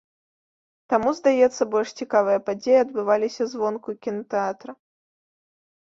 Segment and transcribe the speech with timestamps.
[0.93, 4.71] Таму, здаецца, больш цікавыя падзеі адбываліся звонку кінатэатра.